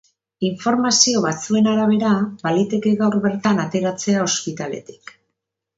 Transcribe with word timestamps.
Informazio 0.47 1.21
batzuen 1.25 1.69
arabera, 1.73 2.15
baliteke 2.47 2.95
gaur 3.03 3.19
bertan 3.29 3.65
ateratzea 3.69 4.27
ospitaletik. 4.31 5.17